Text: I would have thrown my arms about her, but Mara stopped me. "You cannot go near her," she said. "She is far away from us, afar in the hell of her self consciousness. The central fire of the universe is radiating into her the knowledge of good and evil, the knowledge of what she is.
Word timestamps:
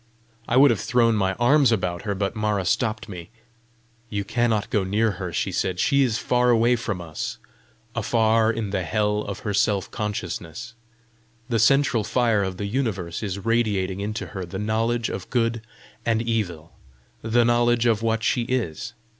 I 0.47 0.57
would 0.57 0.71
have 0.71 0.79
thrown 0.79 1.13
my 1.13 1.33
arms 1.33 1.71
about 1.71 2.01
her, 2.05 2.15
but 2.15 2.35
Mara 2.35 2.65
stopped 2.65 3.07
me. 3.07 3.29
"You 4.09 4.23
cannot 4.23 4.71
go 4.71 4.83
near 4.83 5.11
her," 5.21 5.31
she 5.31 5.51
said. 5.51 5.79
"She 5.79 6.01
is 6.01 6.17
far 6.17 6.49
away 6.49 6.75
from 6.75 6.99
us, 6.99 7.37
afar 7.95 8.51
in 8.51 8.71
the 8.71 8.81
hell 8.81 9.19
of 9.21 9.41
her 9.41 9.53
self 9.53 9.91
consciousness. 9.91 10.73
The 11.49 11.59
central 11.59 12.03
fire 12.03 12.41
of 12.41 12.57
the 12.57 12.65
universe 12.65 13.21
is 13.21 13.45
radiating 13.45 13.99
into 13.99 14.25
her 14.33 14.43
the 14.43 14.57
knowledge 14.57 15.07
of 15.09 15.29
good 15.29 15.61
and 16.03 16.19
evil, 16.19 16.73
the 17.21 17.45
knowledge 17.45 17.85
of 17.85 18.01
what 18.01 18.23
she 18.23 18.41
is. 18.45 18.93